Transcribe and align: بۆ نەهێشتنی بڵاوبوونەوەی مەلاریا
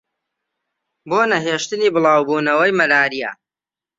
بۆ 1.09 1.19
نەهێشتنی 1.31 1.93
بڵاوبوونەوەی 1.95 2.75
مەلاریا 2.79 3.31